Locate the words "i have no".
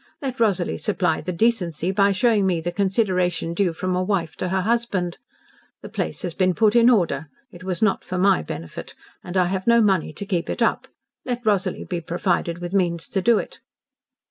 9.37-9.79